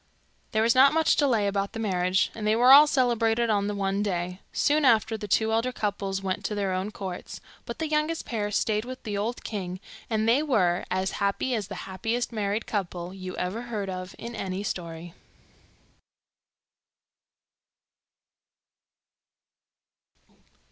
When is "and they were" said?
2.33-2.71, 10.09-10.85